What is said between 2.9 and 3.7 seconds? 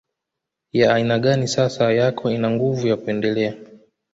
kuendelea